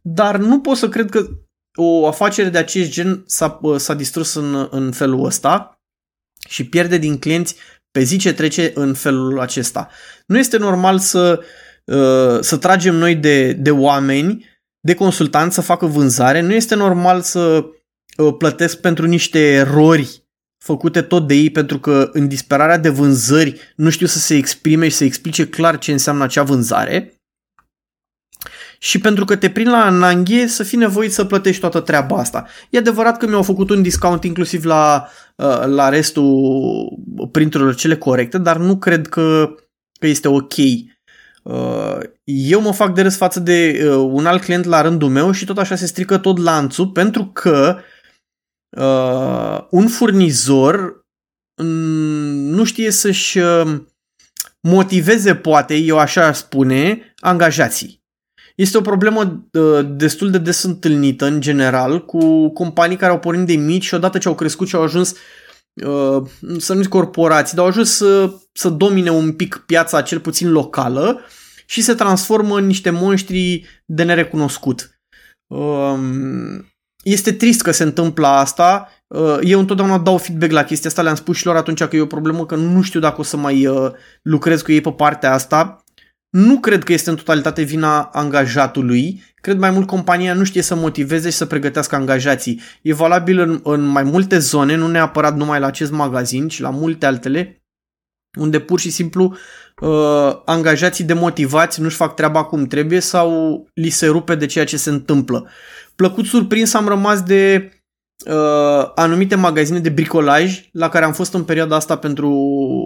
dar 0.07 0.37
nu 0.37 0.59
pot 0.59 0.77
să 0.77 0.89
cred 0.89 1.09
că 1.09 1.27
o 1.75 2.07
afacere 2.07 2.49
de 2.49 2.57
acest 2.57 2.91
gen 2.91 3.23
s-a, 3.25 3.59
s-a 3.77 3.93
distrus 3.93 4.33
în, 4.33 4.67
în 4.71 4.91
felul 4.91 5.25
ăsta 5.25 5.79
și 6.49 6.65
pierde 6.65 6.97
din 6.97 7.17
clienți 7.17 7.55
pe 7.91 8.01
zi 8.01 8.17
ce 8.17 8.33
trece 8.33 8.71
în 8.75 8.93
felul 8.93 9.39
acesta. 9.39 9.89
Nu 10.25 10.37
este 10.37 10.57
normal 10.57 10.99
să, 10.99 11.43
uh, 11.85 12.39
să 12.39 12.57
tragem 12.57 12.95
noi 12.95 13.15
de, 13.15 13.51
de 13.51 13.71
oameni, 13.71 14.45
de 14.79 14.93
consultanți 14.93 15.55
să 15.55 15.61
facă 15.61 15.85
vânzare, 15.85 16.41
nu 16.41 16.53
este 16.53 16.75
normal 16.75 17.21
să 17.21 17.39
uh, 17.39 17.75
plătesc 18.38 18.79
pentru 18.79 19.06
niște 19.06 19.39
erori 19.39 20.23
făcute 20.57 21.01
tot 21.01 21.27
de 21.27 21.33
ei 21.33 21.50
pentru 21.50 21.79
că 21.79 22.09
în 22.13 22.27
disperarea 22.27 22.77
de 22.77 22.89
vânzări 22.89 23.59
nu 23.75 23.89
știu 23.89 24.07
să 24.07 24.19
se 24.19 24.35
exprime 24.35 24.88
și 24.88 24.95
să 24.95 25.03
explice 25.03 25.48
clar 25.48 25.77
ce 25.77 25.91
înseamnă 25.91 26.24
acea 26.24 26.43
vânzare 26.43 27.15
și 28.79 29.00
pentru 29.00 29.25
că 29.25 29.36
te 29.36 29.50
prind 29.50 29.69
la 29.69 29.86
ananghe 29.86 30.48
să 30.48 30.63
fii 30.63 30.77
nevoit 30.77 31.13
să 31.13 31.25
plătești 31.25 31.60
toată 31.62 31.79
treaba 31.79 32.17
asta. 32.17 32.45
E 32.69 32.77
adevărat 32.77 33.17
că 33.17 33.27
mi-au 33.27 33.43
făcut 33.43 33.69
un 33.69 33.81
discount 33.81 34.24
inclusiv 34.24 34.65
la, 34.65 35.07
uh, 35.36 35.63
la 35.65 35.89
restul 35.89 36.88
printurilor 37.31 37.75
cele 37.75 37.98
corecte, 37.98 38.38
dar 38.38 38.57
nu 38.57 38.77
cred 38.77 39.07
că, 39.07 39.55
că 40.00 40.07
este 40.07 40.27
ok. 40.27 40.53
Uh, 41.43 41.98
eu 42.24 42.62
mă 42.62 42.74
fac 42.74 42.93
de 42.93 43.01
râs 43.01 43.15
față 43.17 43.39
de 43.39 43.81
uh, 43.84 44.10
un 44.12 44.25
alt 44.25 44.41
client 44.41 44.65
la 44.65 44.81
rândul 44.81 45.10
meu 45.10 45.31
și 45.31 45.45
tot 45.45 45.57
așa 45.57 45.75
se 45.75 45.86
strică 45.86 46.17
tot 46.17 46.38
lanțul 46.38 46.88
pentru 46.88 47.25
că 47.25 47.77
un 49.70 49.88
furnizor 49.88 51.03
nu 51.55 52.63
știe 52.63 52.91
să-și 52.91 53.39
motiveze, 54.62 55.36
poate, 55.36 55.75
eu 55.75 55.98
așa 55.98 56.32
spune, 56.32 57.13
angajații. 57.20 58.03
Este 58.55 58.77
o 58.77 58.82
problemă 58.82 59.48
uh, 59.51 59.88
destul 59.89 60.32
de 60.32 60.38
des 60.38 60.63
întâlnită 60.63 61.25
în 61.25 61.41
general 61.41 62.05
cu 62.05 62.50
companii 62.50 62.98
care 62.98 63.12
au 63.12 63.20
pornit 63.20 63.46
de 63.46 63.55
mici 63.55 63.84
și 63.84 63.94
odată 63.94 64.17
ce 64.17 64.27
au 64.27 64.36
crescut 64.36 64.67
și 64.67 64.75
au 64.75 64.82
ajuns 64.82 65.12
uh, 65.74 66.24
să 66.58 66.74
nu 66.74 66.82
zic 66.82 66.89
corporații, 66.89 67.55
dar 67.55 67.63
au 67.63 67.70
ajuns 67.70 67.96
să, 67.96 68.34
să 68.53 68.70
domine 68.70 69.10
un 69.10 69.34
pic 69.34 69.63
piața 69.65 70.01
cel 70.01 70.20
puțin 70.20 70.51
locală 70.51 71.22
și 71.65 71.82
se 71.82 71.94
transformă 71.94 72.58
în 72.58 72.65
niște 72.65 72.89
monștri 72.89 73.65
de 73.86 74.03
nerecunoscut. 74.03 75.00
Um, 75.48 76.75
este 77.05 77.31
trist 77.31 77.62
că 77.62 77.71
se 77.71 77.83
întâmplă 77.83 78.27
asta. 78.27 78.89
Uh, 79.07 79.38
eu 79.41 79.59
întotdeauna 79.59 79.97
dau 79.97 80.17
feedback 80.17 80.51
la 80.51 80.63
chestia 80.63 80.89
asta, 80.89 81.01
le-am 81.01 81.15
spus 81.15 81.38
și 81.38 81.45
lor 81.45 81.55
atunci 81.55 81.83
că 81.83 81.95
e 81.95 82.01
o 82.01 82.05
problemă, 82.05 82.45
că 82.45 82.55
nu 82.55 82.81
știu 82.81 83.00
dacă 83.00 83.19
o 83.19 83.24
să 83.24 83.38
mai 83.38 83.67
lucrez 84.21 84.62
cu 84.62 84.71
ei 84.71 84.81
pe 84.81 84.91
partea 84.91 85.33
asta 85.33 85.85
nu 86.35 86.59
cred 86.59 86.83
că 86.83 86.93
este 86.93 87.09
în 87.09 87.15
totalitate 87.15 87.62
vina 87.62 88.01
angajatului, 88.01 89.24
cred 89.35 89.57
mai 89.57 89.71
mult 89.71 89.88
compania 89.88 90.33
nu 90.33 90.43
știe 90.43 90.62
să 90.62 90.75
motiveze 90.75 91.29
și 91.29 91.35
să 91.35 91.45
pregătească 91.45 91.95
angajații. 91.95 92.62
E 92.81 92.93
valabil 92.93 93.39
în, 93.39 93.59
în 93.63 93.85
mai 93.85 94.03
multe 94.03 94.38
zone, 94.38 94.75
nu 94.75 94.88
neapărat 94.88 95.35
numai 95.35 95.59
la 95.59 95.65
acest 95.65 95.91
magazin, 95.91 96.47
ci 96.47 96.59
la 96.59 96.69
multe 96.69 97.05
altele, 97.05 97.63
unde 98.39 98.59
pur 98.59 98.79
și 98.79 98.89
simplu 98.89 99.35
uh, 99.82 100.41
angajații 100.46 101.03
demotivați 101.03 101.82
nu-și 101.82 101.96
fac 101.96 102.15
treaba 102.15 102.44
cum 102.44 102.65
trebuie 102.65 103.00
sau 103.00 103.67
li 103.74 103.89
se 103.89 104.08
rupe 104.08 104.36
de 104.36 104.46
ceea 104.46 104.65
ce 104.65 104.77
se 104.77 104.89
întâmplă. 104.89 105.50
Plăcut 105.96 106.25
surprins 106.25 106.74
am 106.74 106.88
rămas 106.88 107.22
de 107.22 107.72
uh, 108.25 108.91
anumite 108.96 109.36
magazine 109.36 109.79
de 109.79 109.89
bricolaj 109.89 110.70
la 110.72 110.89
care 110.89 111.05
am 111.05 111.13
fost 111.13 111.34
în 111.34 111.44
perioada 111.44 111.75
asta 111.75 111.98
pentru 111.98 112.29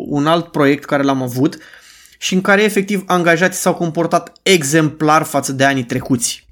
un 0.07 0.27
alt 0.27 0.51
proiect 0.51 0.85
care 0.85 1.03
l-am 1.03 1.21
avut 1.21 1.57
și 2.17 2.33
în 2.33 2.41
care 2.41 2.63
efectiv 2.63 3.03
angajații 3.07 3.59
s-au 3.59 3.73
comportat 3.73 4.39
exemplar 4.43 5.23
față 5.23 5.51
de 5.51 5.63
anii 5.63 5.83
trecuți. 5.83 6.47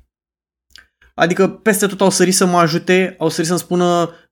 Adică 1.14 1.48
peste 1.50 1.88
tot 1.88 2.02
au 2.02 2.10
sărit 2.10 2.36
să 2.36 2.46
mă 2.46 2.58
ajute, 2.58 3.16
au 3.18 3.30
sărit 3.30 3.48
să-mi 3.48 3.60
spună 3.60 3.86
uh, 3.86 4.27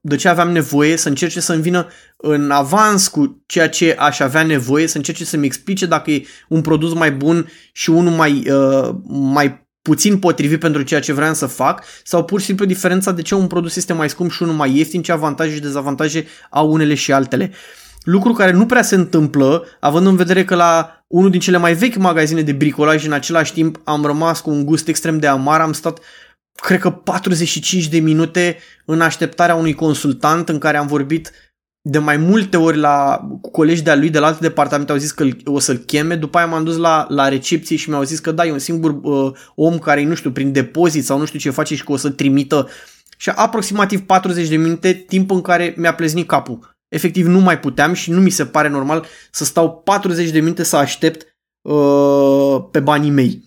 de 0.00 0.16
ce 0.16 0.28
aveam 0.28 0.50
nevoie, 0.50 0.96
să 0.96 1.08
încerce 1.08 1.40
să-mi 1.40 1.62
vină 1.62 1.86
în 2.16 2.50
avans 2.50 3.08
cu 3.08 3.42
ceea 3.46 3.68
ce 3.68 3.96
aș 3.98 4.20
avea 4.20 4.42
nevoie, 4.42 4.86
să 4.86 4.96
încerce 4.96 5.24
să-mi 5.24 5.46
explice 5.46 5.86
dacă 5.86 6.10
e 6.10 6.24
un 6.48 6.60
produs 6.60 6.94
mai 6.94 7.12
bun 7.12 7.50
și 7.72 7.90
unul 7.90 8.12
mai, 8.12 8.50
uh, 8.50 8.90
mai 9.08 9.68
puțin 9.82 10.18
potrivit 10.18 10.60
pentru 10.60 10.82
ceea 10.82 11.00
ce 11.00 11.12
vreau 11.12 11.34
să 11.34 11.46
fac 11.46 11.84
sau 12.04 12.24
pur 12.24 12.40
și 12.40 12.46
simplu 12.46 12.64
diferența 12.64 13.12
de 13.12 13.22
ce 13.22 13.34
un 13.34 13.46
produs 13.46 13.76
este 13.76 13.92
mai 13.92 14.08
scump 14.08 14.30
și 14.30 14.42
unul 14.42 14.54
mai 14.54 14.76
ieftin, 14.76 15.02
ce 15.02 15.12
avantaje 15.12 15.54
și 15.54 15.60
dezavantaje 15.60 16.26
au 16.50 16.72
unele 16.72 16.94
și 16.94 17.12
altele. 17.12 17.50
Lucru 18.02 18.32
care 18.32 18.52
nu 18.52 18.66
prea 18.66 18.82
se 18.82 18.94
întâmplă, 18.94 19.66
având 19.80 20.06
în 20.06 20.16
vedere 20.16 20.44
că 20.44 20.54
la 20.54 21.04
unul 21.06 21.30
din 21.30 21.40
cele 21.40 21.56
mai 21.56 21.74
vechi 21.74 21.96
magazine 21.96 22.42
de 22.42 22.52
bricolaj 22.52 23.06
în 23.06 23.12
același 23.12 23.52
timp 23.52 23.80
am 23.84 24.04
rămas 24.04 24.40
cu 24.40 24.50
un 24.50 24.64
gust 24.64 24.88
extrem 24.88 25.18
de 25.18 25.26
amar, 25.26 25.60
am 25.60 25.72
stat 25.72 25.98
cred 26.60 26.80
că 26.80 26.90
45 26.90 27.88
de 27.88 27.98
minute 27.98 28.58
în 28.84 29.00
așteptarea 29.00 29.54
unui 29.54 29.74
consultant 29.74 30.48
în 30.48 30.58
care 30.58 30.76
am 30.76 30.86
vorbit 30.86 31.32
de 31.82 31.98
mai 31.98 32.16
multe 32.16 32.56
ori 32.56 32.76
la 32.76 33.26
cu 33.40 33.50
colegi 33.50 33.82
de-a 33.82 33.96
lui 33.96 34.10
de 34.10 34.18
la 34.18 34.26
alte 34.26 34.40
departamente 34.40 34.92
au 34.92 34.98
zis 34.98 35.10
că 35.10 35.26
o 35.44 35.58
să-l 35.58 35.76
cheme, 35.76 36.14
după 36.14 36.38
aia 36.38 36.46
m-am 36.46 36.64
dus 36.64 36.76
la, 36.76 37.06
la 37.08 37.28
recepție 37.28 37.76
și 37.76 37.88
mi-au 37.88 38.02
zis 38.02 38.18
că 38.18 38.32
da, 38.32 38.46
e 38.46 38.52
un 38.52 38.58
singur 38.58 38.98
uh, 39.02 39.32
om 39.54 39.78
care, 39.78 40.04
nu 40.04 40.14
știu, 40.14 40.32
prin 40.32 40.52
depozit 40.52 41.04
sau 41.04 41.18
nu 41.18 41.24
știu 41.24 41.38
ce 41.38 41.50
face 41.50 41.74
și 41.74 41.84
că 41.84 41.92
o 41.92 41.96
să 41.96 42.10
trimită 42.10 42.68
și 43.16 43.30
aproximativ 43.30 44.00
40 44.00 44.48
de 44.48 44.56
minute, 44.56 44.92
timp 44.92 45.30
în 45.30 45.40
care 45.40 45.74
mi-a 45.76 45.94
pleznit 45.94 46.26
capul. 46.26 46.76
Efectiv 46.88 47.26
nu 47.26 47.40
mai 47.40 47.58
puteam 47.60 47.92
și 47.92 48.10
nu 48.10 48.20
mi 48.20 48.30
se 48.30 48.46
pare 48.46 48.68
normal 48.68 49.06
să 49.30 49.44
stau 49.44 49.82
40 49.84 50.30
de 50.30 50.40
minute 50.40 50.62
să 50.62 50.76
aștept 50.76 51.38
uh, 51.60 52.64
pe 52.70 52.80
banii 52.80 53.10
mei. 53.10 53.44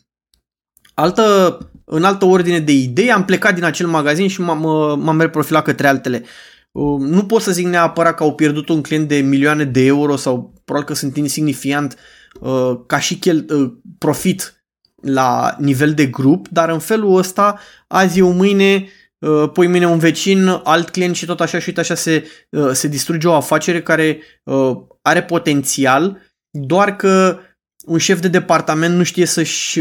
Altă, 0.94 1.58
în 1.94 2.04
altă 2.04 2.26
ordine 2.26 2.60
de 2.60 2.72
idei, 2.72 3.12
am 3.12 3.26
plecat 3.26 3.54
din 3.54 3.64
acel 3.64 3.88
magazin 3.88 4.28
și 4.28 4.42
m-am, 4.42 4.64
uh, 4.64 4.98
m-am 4.98 5.20
reprofilat 5.20 5.64
către 5.64 5.88
altele. 5.88 6.24
Uh, 6.72 7.00
nu 7.00 7.26
pot 7.26 7.42
să 7.42 7.52
zic 7.52 7.66
neapărat 7.66 8.16
că 8.16 8.24
au 8.24 8.36
pierdut 8.36 8.70
un 8.70 8.82
client 8.82 9.08
de 9.08 9.16
milioane 9.16 9.64
de 9.64 9.86
euro 9.86 10.16
sau 10.16 10.54
probabil 10.66 10.88
că 10.88 10.94
sunt 10.94 11.18
insignifiant 11.18 11.98
uh, 12.40 12.80
ca 12.86 13.00
și 13.00 13.16
chel, 13.16 13.46
uh, 13.50 13.72
profit 13.98 14.66
la 15.02 15.56
nivel 15.60 15.94
de 15.94 16.06
grup, 16.06 16.48
dar 16.50 16.70
în 16.70 16.80
felul 16.80 17.18
ăsta 17.18 17.60
azi 17.88 18.20
eu 18.20 18.32
mâine 18.32 18.88
Uh, 19.24 19.50
pui 19.54 19.68
mine 19.68 19.88
un 19.88 19.98
vecin, 19.98 20.48
alt 20.64 20.90
client 20.90 21.16
și 21.16 21.26
tot 21.26 21.42
așa 21.42 21.60
și 21.60 21.68
uite 21.68 21.80
așa 21.80 21.96
se, 21.96 22.28
uh, 22.50 22.70
se 22.72 22.88
distruge 22.88 23.28
o 23.28 23.34
afacere 23.34 23.82
care 23.82 24.20
uh, 24.44 24.78
are 25.02 25.24
potențial, 25.24 26.22
doar 26.50 26.96
că 26.96 27.40
un 27.86 27.98
șef 27.98 28.20
de 28.20 28.28
departament 28.28 28.96
nu 28.96 29.04
știe 29.04 29.26
să-și 29.26 29.80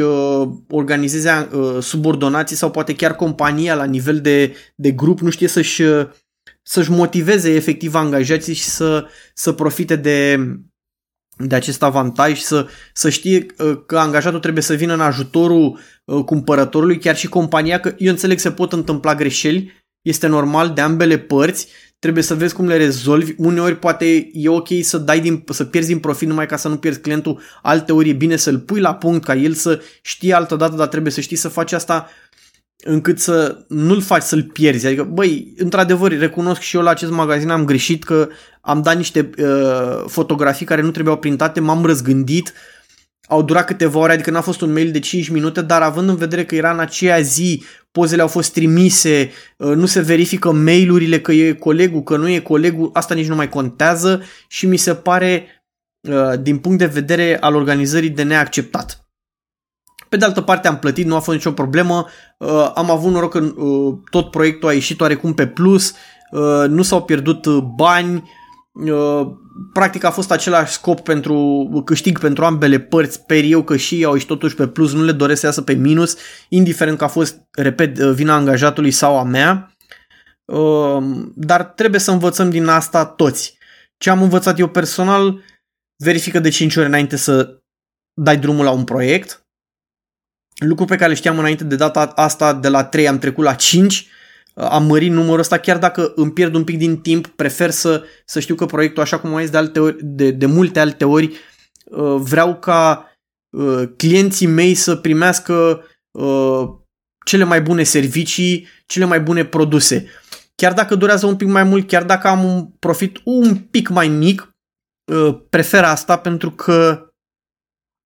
organizeze 0.68 1.48
subordonații 1.80 2.56
sau 2.56 2.70
poate 2.70 2.94
chiar 2.94 3.14
compania 3.14 3.74
la 3.74 3.84
nivel 3.84 4.20
de, 4.20 4.54
de 4.74 4.90
grup 4.90 5.20
nu 5.20 5.30
știe 5.30 5.48
să-și, 5.48 5.82
să-și 6.62 6.90
motiveze 6.90 7.50
efectiv 7.50 7.94
angajații 7.94 8.54
și 8.54 8.64
să, 8.64 9.06
să 9.34 9.52
profite 9.52 9.96
de, 9.96 10.38
de 11.36 11.54
acest 11.54 11.82
avantaj, 11.82 12.38
să, 12.38 12.66
să 12.92 13.10
știe 13.10 13.46
uh, 13.58 13.82
că 13.86 13.98
angajatul 13.98 14.40
trebuie 14.40 14.62
să 14.62 14.74
vină 14.74 14.92
în 14.92 15.00
ajutorul 15.00 15.78
uh, 16.04 16.24
cumpărătorului, 16.24 16.98
chiar 16.98 17.16
și 17.16 17.28
compania, 17.28 17.80
că 17.80 17.94
eu 17.98 18.10
înțeleg 18.10 18.38
se 18.38 18.50
pot 18.50 18.72
întâmpla 18.72 19.14
greșeli, 19.14 19.72
este 20.02 20.26
normal 20.26 20.72
de 20.72 20.80
ambele 20.80 21.18
părți, 21.18 21.68
trebuie 22.02 22.22
să 22.22 22.34
vezi 22.34 22.54
cum 22.54 22.66
le 22.66 22.76
rezolvi. 22.76 23.34
Uneori 23.36 23.78
poate 23.78 24.30
e 24.32 24.48
ok 24.48 24.68
să 24.80 24.98
dai 24.98 25.20
din, 25.20 25.44
să 25.48 25.64
pierzi 25.64 25.88
din 25.88 25.98
profit 25.98 26.28
numai 26.28 26.46
ca 26.46 26.56
să 26.56 26.68
nu 26.68 26.76
pierzi 26.76 27.00
clientul, 27.00 27.40
alte 27.62 27.92
ori 27.92 28.08
e 28.08 28.12
bine 28.12 28.36
să-l 28.36 28.58
pui 28.58 28.80
la 28.80 28.94
punct 28.94 29.24
ca 29.24 29.34
el 29.34 29.52
să 29.52 29.80
știe 30.00 30.34
altă 30.34 30.56
dată, 30.56 30.76
dar 30.76 30.86
trebuie 30.86 31.12
să 31.12 31.20
știi 31.20 31.36
să 31.36 31.48
faci 31.48 31.72
asta 31.72 32.08
încât 32.84 33.18
să 33.18 33.64
nu-l 33.68 34.00
faci 34.00 34.22
să-l 34.22 34.42
pierzi. 34.42 34.86
Adică, 34.86 35.02
băi, 35.02 35.52
într-adevăr, 35.56 36.18
recunosc 36.18 36.60
și 36.60 36.76
eu 36.76 36.82
la 36.82 36.90
acest 36.90 37.10
magazin 37.10 37.50
am 37.50 37.64
greșit 37.64 38.04
că 38.04 38.28
am 38.60 38.82
dat 38.82 38.96
niște 38.96 39.30
uh, 39.38 40.04
fotografii 40.06 40.66
care 40.66 40.82
nu 40.82 40.90
trebuiau 40.90 41.18
printate, 41.18 41.60
m-am 41.60 41.84
răzgândit, 41.84 42.52
au 43.32 43.42
durat 43.42 43.64
câteva 43.64 43.98
ore, 43.98 44.12
adică 44.12 44.30
n-a 44.30 44.40
fost 44.40 44.60
un 44.60 44.72
mail 44.72 44.90
de 44.90 44.98
5 44.98 45.28
minute, 45.28 45.60
dar 45.62 45.82
având 45.82 46.08
în 46.08 46.16
vedere 46.16 46.44
că 46.44 46.54
era 46.54 46.72
în 46.72 46.78
aceea 46.78 47.20
zi, 47.20 47.64
pozele 47.90 48.22
au 48.22 48.28
fost 48.28 48.52
trimise, 48.52 49.30
uh, 49.56 49.74
nu 49.74 49.86
se 49.86 50.00
verifică 50.00 50.52
mail-urile 50.52 51.20
că 51.20 51.32
e 51.32 51.52
colegul, 51.52 52.02
că 52.02 52.16
nu 52.16 52.28
e 52.28 52.38
colegul, 52.38 52.90
asta 52.92 53.14
nici 53.14 53.26
nu 53.26 53.34
mai 53.34 53.48
contează 53.48 54.22
și 54.48 54.66
mi 54.66 54.76
se 54.76 54.94
pare, 54.94 55.46
uh, 56.00 56.40
din 56.40 56.58
punct 56.58 56.78
de 56.78 56.86
vedere 56.86 57.38
al 57.40 57.54
organizării, 57.54 58.10
de 58.10 58.22
neacceptat. 58.22 59.06
Pe 60.08 60.16
de 60.16 60.24
altă 60.24 60.40
parte 60.40 60.68
am 60.68 60.78
plătit, 60.78 61.06
nu 61.06 61.14
a 61.14 61.20
fost 61.20 61.36
nicio 61.36 61.52
problemă, 61.52 62.06
uh, 62.38 62.70
am 62.74 62.90
avut 62.90 63.12
noroc 63.12 63.30
că 63.30 63.38
uh, 63.38 63.94
tot 64.10 64.30
proiectul 64.30 64.68
a 64.68 64.72
ieșit 64.72 65.00
oarecum 65.00 65.34
pe 65.34 65.46
plus, 65.46 65.94
uh, 66.30 66.68
nu 66.68 66.82
s-au 66.82 67.02
pierdut 67.02 67.48
bani, 67.58 68.30
practic 69.72 70.04
a 70.04 70.10
fost 70.10 70.30
același 70.30 70.72
scop 70.72 71.00
pentru 71.00 71.68
câștig 71.84 72.18
pentru 72.18 72.44
ambele 72.44 72.78
părți, 72.80 73.14
sper 73.14 73.44
eu 73.44 73.62
că 73.62 73.76
și 73.76 73.94
ei 73.94 74.04
au 74.04 74.12
ieșit 74.12 74.28
totuși 74.28 74.54
pe 74.54 74.68
plus, 74.68 74.92
nu 74.92 75.04
le 75.04 75.12
doresc 75.12 75.40
să 75.40 75.46
iasă 75.46 75.62
pe 75.62 75.72
minus, 75.72 76.16
indiferent 76.48 76.98
că 76.98 77.04
a 77.04 77.08
fost, 77.08 77.40
repet, 77.50 77.98
vina 77.98 78.34
angajatului 78.34 78.90
sau 78.90 79.18
a 79.18 79.22
mea, 79.22 79.76
dar 81.34 81.64
trebuie 81.64 82.00
să 82.00 82.10
învățăm 82.10 82.50
din 82.50 82.66
asta 82.66 83.06
toți. 83.06 83.58
Ce 83.96 84.10
am 84.10 84.22
învățat 84.22 84.58
eu 84.58 84.68
personal, 84.68 85.40
verifică 85.96 86.38
de 86.38 86.48
5 86.48 86.76
ori 86.76 86.86
înainte 86.86 87.16
să 87.16 87.60
dai 88.14 88.36
drumul 88.36 88.64
la 88.64 88.70
un 88.70 88.84
proiect, 88.84 89.46
lucru 90.54 90.84
pe 90.84 90.96
care 90.96 91.08
le 91.08 91.16
știam 91.16 91.38
înainte 91.38 91.64
de 91.64 91.76
data 91.76 92.00
asta, 92.00 92.54
de 92.54 92.68
la 92.68 92.84
3 92.84 93.08
am 93.08 93.18
trecut 93.18 93.44
la 93.44 93.54
5, 93.54 94.06
am 94.54 94.84
mărit 94.84 95.10
numărul 95.10 95.38
ăsta, 95.38 95.58
chiar 95.58 95.78
dacă 95.78 96.12
îmi 96.14 96.32
pierd 96.32 96.54
un 96.54 96.64
pic 96.64 96.78
din 96.78 96.96
timp, 96.96 97.26
prefer 97.26 97.70
să, 97.70 98.04
să 98.24 98.40
știu 98.40 98.54
că 98.54 98.66
proiectul, 98.66 99.02
așa 99.02 99.18
cum 99.18 99.30
mai 99.30 99.46
de, 99.46 99.56
alte 99.56 99.80
ori, 99.80 99.96
de, 100.00 100.30
de 100.30 100.46
multe 100.46 100.80
alte 100.80 101.04
ori, 101.04 101.36
uh, 101.84 102.16
vreau 102.18 102.56
ca 102.56 103.12
uh, 103.50 103.82
clienții 103.96 104.46
mei 104.46 104.74
să 104.74 104.96
primească 104.96 105.84
uh, 106.10 106.62
cele 107.24 107.44
mai 107.44 107.62
bune 107.62 107.82
servicii, 107.82 108.68
cele 108.86 109.04
mai 109.04 109.20
bune 109.20 109.44
produse. 109.44 110.06
Chiar 110.54 110.72
dacă 110.72 110.94
durează 110.94 111.26
un 111.26 111.36
pic 111.36 111.48
mai 111.48 111.64
mult, 111.64 111.86
chiar 111.86 112.04
dacă 112.04 112.28
am 112.28 112.44
un 112.44 112.66
profit 112.78 113.20
un 113.24 113.56
pic 113.56 113.88
mai 113.88 114.08
mic, 114.08 114.46
prefer 115.50 115.84
asta 115.84 116.16
pentru 116.18 116.50
că 116.50 117.06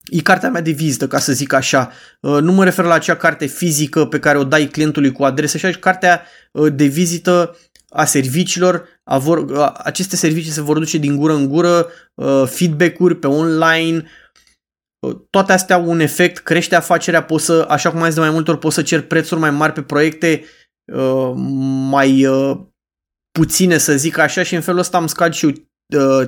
E 0.09 0.21
cartea 0.21 0.49
mea 0.49 0.61
de 0.61 0.71
vizită, 0.71 1.07
ca 1.07 1.19
să 1.19 1.33
zic 1.33 1.53
așa. 1.53 1.91
Uh, 2.21 2.37
nu 2.41 2.51
mă 2.51 2.63
refer 2.63 2.85
la 2.85 2.93
acea 2.93 3.15
carte 3.15 3.45
fizică 3.45 4.05
pe 4.05 4.19
care 4.19 4.37
o 4.37 4.43
dai 4.43 4.65
clientului 4.67 5.11
cu 5.11 5.23
adresă, 5.23 5.57
și 5.57 5.79
cartea 5.79 6.21
uh, 6.51 6.73
de 6.73 6.85
vizită 6.85 7.57
a 7.89 8.05
serviciilor. 8.05 8.87
A 9.03 9.17
vor, 9.17 9.37
uh, 9.37 9.71
aceste 9.77 10.15
servicii 10.15 10.51
se 10.51 10.61
vor 10.61 10.77
duce 10.77 10.97
din 10.97 11.15
gură 11.15 11.33
în 11.33 11.47
gură, 11.47 11.89
feedback-uri 12.45 13.15
pe 13.15 13.27
online, 13.27 14.03
toate 15.29 15.53
astea 15.53 15.75
au 15.75 15.89
un 15.89 15.99
efect, 15.99 16.37
crește 16.37 16.75
afacerea, 16.75 17.23
poți 17.23 17.45
să, 17.45 17.65
așa 17.69 17.91
cum 17.91 18.01
ai 18.01 18.05
zis 18.05 18.15
de 18.15 18.21
mai 18.21 18.29
multe 18.29 18.51
ori, 18.51 18.59
poți 18.59 18.75
să 18.75 18.81
cer 18.81 19.01
prețuri 19.01 19.39
mai 19.39 19.51
mari 19.51 19.73
pe 19.73 19.81
proiecte 19.81 20.43
mai 21.89 22.27
puține, 23.31 23.77
să 23.77 23.97
zic 23.97 24.17
așa, 24.17 24.43
și 24.43 24.55
în 24.55 24.61
felul 24.61 24.79
ăsta 24.79 24.97
am 24.97 25.07
scad 25.07 25.33
și 25.33 25.67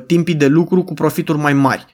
timpii 0.06 0.36
de 0.36 0.48
lucru 0.48 0.84
cu 0.84 0.94
profituri 0.94 1.38
mai 1.38 1.54
mari 1.54 1.94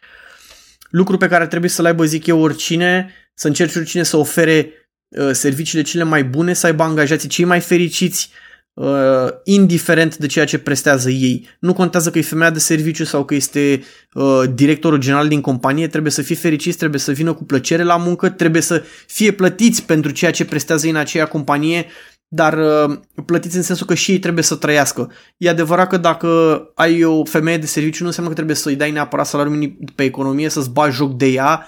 lucru 0.95 1.17
pe 1.17 1.27
care 1.27 1.47
trebuie 1.47 1.69
să-l 1.69 1.85
aibă, 1.85 2.05
zic 2.05 2.25
eu, 2.25 2.41
oricine, 2.41 3.13
să 3.33 3.47
încerci 3.47 3.75
oricine 3.75 4.03
să 4.03 4.17
ofere 4.17 4.71
uh, 5.07 5.29
serviciile 5.31 5.83
cele 5.83 6.03
mai 6.03 6.23
bune, 6.23 6.53
să 6.53 6.65
aibă 6.65 6.83
angajații 6.83 7.29
cei 7.29 7.45
mai 7.45 7.59
fericiți, 7.59 8.29
uh, 8.73 9.27
indiferent 9.43 10.17
de 10.17 10.27
ceea 10.27 10.45
ce 10.45 10.57
prestează 10.57 11.09
ei. 11.09 11.47
Nu 11.59 11.73
contează 11.73 12.11
că 12.11 12.17
e 12.17 12.21
femeia 12.21 12.49
de 12.49 12.59
serviciu 12.59 13.03
sau 13.03 13.25
că 13.25 13.33
este 13.33 13.83
uh, 14.13 14.43
directorul 14.53 14.99
general 14.99 15.27
din 15.27 15.41
companie, 15.41 15.87
trebuie 15.87 16.11
să 16.11 16.21
fie 16.21 16.35
fericiți, 16.35 16.77
trebuie 16.77 16.99
să 16.99 17.11
vină 17.11 17.33
cu 17.33 17.43
plăcere 17.43 17.83
la 17.83 17.97
muncă, 17.97 18.29
trebuie 18.29 18.61
să 18.61 18.83
fie 19.07 19.31
plătiți 19.31 19.83
pentru 19.83 20.11
ceea 20.11 20.31
ce 20.31 20.45
prestează 20.45 20.85
ei 20.85 20.91
în 20.91 20.97
aceea 20.97 21.25
companie 21.25 21.85
dar 22.27 22.57
uh, 22.57 22.97
plătiți 23.25 23.55
în 23.55 23.63
sensul 23.63 23.85
că 23.85 23.93
și 23.93 24.11
ei 24.11 24.19
trebuie 24.19 24.43
să 24.43 24.55
trăiască. 24.55 25.11
E 25.37 25.49
adevărat 25.49 25.89
că 25.89 25.97
dacă 25.97 26.61
ai 26.75 27.03
o 27.03 27.25
femeie 27.25 27.57
de 27.57 27.65
serviciu 27.65 28.01
nu 28.01 28.07
înseamnă 28.07 28.29
că 28.29 28.37
trebuie 28.37 28.55
să-i 28.55 28.75
dai 28.75 28.91
neapărat 28.91 29.27
salariul 29.27 29.55
minim 29.55 29.77
pe 29.95 30.03
economie, 30.03 30.49
să-ți 30.49 30.69
bagi 30.69 30.95
joc 30.95 31.17
de 31.17 31.25
ea, 31.25 31.67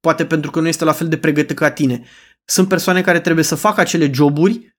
poate 0.00 0.24
pentru 0.24 0.50
că 0.50 0.60
nu 0.60 0.68
este 0.68 0.84
la 0.84 0.92
fel 0.92 1.08
de 1.08 1.16
pregătită 1.16 1.54
ca 1.54 1.70
tine. 1.70 2.04
Sunt 2.44 2.68
persoane 2.68 3.00
care 3.00 3.20
trebuie 3.20 3.44
să 3.44 3.54
facă 3.54 3.80
acele 3.80 4.10
joburi, 4.12 4.76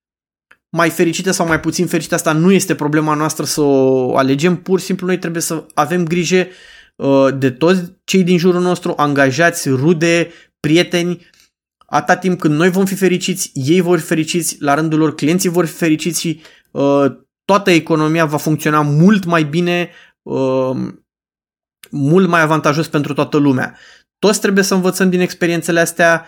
mai 0.70 0.90
fericite 0.90 1.32
sau 1.32 1.48
mai 1.48 1.60
puțin 1.60 1.88
fericite, 1.88 2.16
asta 2.16 2.32
nu 2.32 2.52
este 2.52 2.76
problema 2.76 3.14
noastră 3.14 3.46
să 3.46 3.62
o 3.62 4.18
alegem, 4.18 4.56
pur 4.56 4.80
și 4.80 4.86
simplu 4.86 5.06
noi 5.06 5.18
trebuie 5.18 5.42
să 5.42 5.66
avem 5.74 6.04
grijă 6.04 6.48
uh, 6.96 7.28
de 7.38 7.50
toți 7.50 7.82
cei 8.04 8.24
din 8.24 8.38
jurul 8.38 8.62
nostru, 8.62 8.94
angajați, 8.98 9.70
rude, 9.70 10.32
prieteni, 10.60 11.28
Atâta 11.90 12.16
timp 12.16 12.40
când 12.40 12.54
noi 12.54 12.70
vom 12.70 12.86
fi 12.86 12.96
fericiți, 12.96 13.52
ei 13.54 13.82
vor 13.82 14.00
fi 14.00 14.06
fericiți, 14.06 14.58
la 14.60 14.74
rândul 14.74 15.00
lor 15.00 15.16
clienții 15.16 15.50
vor 15.50 15.66
fi 15.66 15.74
fericiți 15.74 16.20
și 16.20 16.42
toată 17.46 17.72
economia 17.72 18.26
va 18.26 18.38
funcționa 18.38 18.82
mult 18.82 19.26
mai 19.26 19.44
bine, 19.44 19.90
mult 21.92 22.28
mai 22.28 22.42
avantajos 22.42 22.88
pentru 22.88 23.14
toată 23.14 23.38
lumea. 23.38 23.78
Toți 24.20 24.42
trebuie 24.42 24.64
să 24.64 24.74
învățăm 24.74 25.10
din 25.10 25.20
experiențele 25.20 25.80
astea 25.80 26.26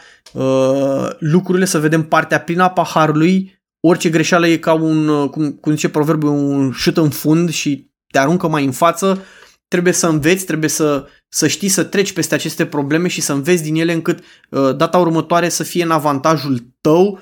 lucrurile, 1.20 1.66
să 1.66 1.80
vedem 1.80 2.04
partea 2.04 2.40
plină 2.40 2.64
a 2.64 2.70
paharului, 2.70 3.62
orice 3.80 4.10
greșeală 4.10 4.48
e 4.48 4.58
ca 4.58 4.74
un, 4.74 5.28
cum, 5.28 5.52
cum 5.52 5.72
zice 5.72 5.90
proverbiul, 5.90 6.32
un 6.32 6.72
șut 6.72 6.98
în 6.98 7.10
fund 7.10 7.50
și 7.50 7.92
te 8.12 8.20
aruncă 8.20 8.48
mai 8.48 8.66
în 8.66 8.72
față, 8.72 9.24
trebuie 9.68 9.94
să 9.94 10.08
înveți, 10.08 10.46
trebuie 10.46 10.70
să, 10.70 11.08
să 11.30 11.48
știi 11.48 11.68
să 11.68 11.84
treci 11.84 12.14
peste 12.14 12.34
aceste 12.34 12.66
probleme 12.66 13.08
și 13.08 13.22
să 13.22 13.34
înveți 13.34 13.64
din 13.64 13.76
ele 13.76 13.94
încât 13.94 14.20
uh, 14.50 14.76
data 14.76 14.98
următoare 14.98 15.50
să 15.50 15.64
fie 15.64 15.84
în 15.84 15.92
avantajul 15.92 16.74
tău, 16.82 17.20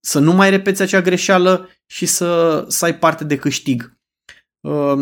să 0.00 0.18
nu 0.18 0.32
mai 0.32 0.50
repeți 0.50 0.82
acea 0.82 1.00
greșeală 1.00 1.68
și 1.86 2.06
să, 2.06 2.64
să 2.68 2.84
ai 2.84 2.98
parte 2.98 3.24
de 3.24 3.36
câștig. 3.36 3.98
Uh, 4.60 4.96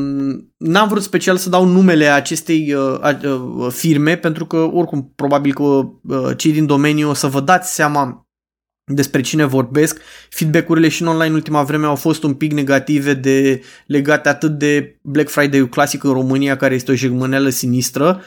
n-am 0.56 0.88
vrut 0.88 1.02
special 1.02 1.36
să 1.36 1.48
dau 1.48 1.64
numele 1.64 2.06
acestei 2.06 2.74
uh, 2.74 2.98
uh, 3.24 3.72
firme 3.72 4.16
pentru 4.16 4.46
că 4.46 4.56
oricum 4.56 5.12
probabil 5.14 5.54
că 5.54 5.62
uh, 5.62 6.36
cei 6.36 6.52
din 6.52 6.66
domeniu 6.66 7.08
o 7.08 7.14
să 7.14 7.26
vă 7.26 7.40
dați 7.40 7.74
seama 7.74 8.26
despre 8.84 9.20
cine 9.20 9.44
vorbesc. 9.44 10.00
Feedback-urile 10.28 10.88
și 10.88 11.02
în 11.02 11.08
online 11.08 11.28
în 11.28 11.34
ultima 11.34 11.62
vreme 11.62 11.86
au 11.86 11.96
fost 11.96 12.22
un 12.22 12.34
pic 12.34 12.52
negative 12.52 13.14
de 13.14 13.62
legate 13.86 14.28
atât 14.28 14.58
de 14.58 14.98
Black 15.02 15.28
Friday 15.28 15.68
clasic 15.68 16.04
în 16.04 16.12
România, 16.12 16.56
care 16.56 16.74
este 16.74 16.90
o 16.90 16.94
jegmăneală 16.94 17.48
sinistră, 17.48 18.22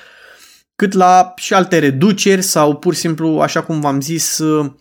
cât 0.76 0.94
la 0.94 1.34
și 1.36 1.54
alte 1.54 1.80
reduceri 1.80 2.42
sau 2.42 2.76
pur 2.76 2.94
și 2.94 3.00
simplu, 3.00 3.40
așa 3.40 3.64
cum 3.64 3.80
v-am 3.80 4.02
zis, 4.02 4.38
uh, 4.38 4.72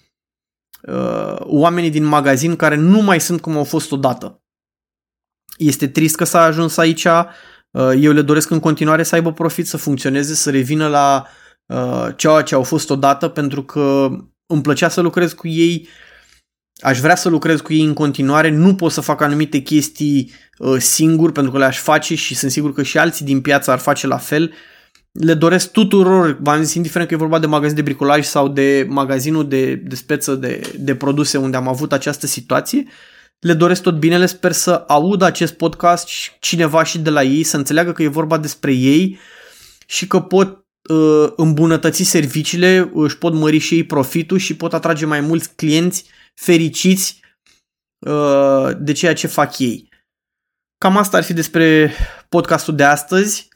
uh, 0.83 1.37
oamenii 1.39 1.91
din 1.91 2.05
magazin 2.05 2.57
care 2.57 2.77
nu 2.77 3.01
mai 3.01 3.21
sunt 3.21 3.41
cum 3.41 3.57
au 3.57 3.65
fost 3.65 3.93
odată. 3.93 4.43
Este 5.57 5.89
trist 5.89 6.17
că 6.17 6.25
s-a 6.25 6.43
ajuns 6.43 6.77
aici, 6.77 7.05
uh, 7.05 7.93
eu 7.97 8.13
le 8.13 8.23
doresc 8.23 8.51
în 8.51 8.61
continuare 8.61 9.03
să 9.03 9.15
aibă 9.15 9.33
profit, 9.33 9.67
să 9.67 9.77
funcționeze, 9.77 10.35
să 10.35 10.51
revină 10.51 10.89
la 10.89 11.27
uh, 11.67 12.09
ceea 12.17 12.43
ce 12.43 12.55
au 12.55 12.63
fost 12.63 12.91
odată, 12.91 13.29
pentru 13.29 13.63
că 13.63 14.09
îmi 14.47 14.63
plăcea 14.63 14.89
să 14.89 15.01
lucrez 15.01 15.33
cu 15.33 15.49
ei, 15.49 15.89
aș 16.77 17.01
vrea 17.01 17.17
să 17.17 17.29
lucrez 17.29 17.61
cu 17.61 17.73
ei 17.73 17.85
în 17.85 17.93
continuare, 17.93 18.51
nu 18.51 18.75
pot 18.75 18.93
să 18.93 19.01
fac 19.01 19.21
anumite 19.21 19.59
chestii 19.59 20.33
uh, 20.59 20.77
singur 20.79 21.33
pentru 21.33 21.53
că 21.53 21.59
le-aș 21.59 21.79
face 21.79 22.15
și 22.15 22.35
sunt 22.35 22.51
sigur 22.51 22.73
că 22.73 22.83
și 22.83 22.99
alții 22.99 23.25
din 23.25 23.41
piață 23.41 23.71
ar 23.71 23.79
face 23.79 24.07
la 24.07 24.19
fel. 24.19 24.53
Le 25.13 25.35
doresc 25.35 25.71
tuturor, 25.71 26.39
v-am 26.41 26.63
zis, 26.63 26.75
indiferent 26.75 27.09
că 27.09 27.15
e 27.15 27.19
vorba 27.19 27.39
de 27.39 27.47
magazin 27.47 27.77
de 27.77 27.83
bricolaj 27.83 28.25
sau 28.25 28.49
de 28.49 28.87
magazinul 28.89 29.49
de, 29.49 29.75
de 29.75 29.95
speță 29.95 30.35
de, 30.35 30.61
de 30.79 30.95
produse 30.95 31.39
unde 31.39 31.57
am 31.57 31.69
avut 31.69 31.93
această 31.93 32.27
situație, 32.27 32.85
le 33.39 33.55
doresc 33.55 33.83
tot 33.83 33.99
binele, 33.99 34.27
sper 34.27 34.53
să 34.53 34.85
aud 34.87 35.23
acest 35.23 35.53
podcast 35.55 36.09
cineva 36.41 36.83
și 36.83 36.99
de 36.99 37.11
la 37.11 37.23
ei, 37.23 37.43
să 37.43 37.57
înțeleagă 37.57 37.93
că 37.93 38.03
e 38.03 38.09
vorba 38.09 38.39
despre 38.39 38.73
ei 38.73 39.19
și 39.87 40.07
că 40.07 40.21
pot 40.21 40.49
uh, 40.49 40.64
îmbunătăți 41.37 42.03
serviciile, 42.03 42.91
își 42.95 43.19
pot 43.19 43.33
mări 43.33 43.59
și 43.59 43.75
ei 43.75 43.85
profitul 43.85 44.39
și 44.39 44.57
pot 44.57 44.75
atrage 44.75 45.07
mai 45.07 45.21
mulți 45.21 45.55
clienți 45.55 46.05
fericiți 46.35 47.21
uh, 47.99 48.71
de 48.79 48.93
ceea 48.93 49.15
ce 49.15 49.27
fac 49.27 49.59
ei. 49.59 49.89
Cam 50.79 50.97
asta 50.97 51.17
ar 51.17 51.23
fi 51.23 51.33
despre 51.33 51.93
podcastul 52.29 52.75
de 52.75 52.85
astăzi. 52.85 53.49